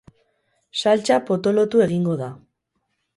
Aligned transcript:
Saltsa 0.83 1.17
potolotu 1.27 1.83
egingo 1.89 2.17
da. 2.23 2.31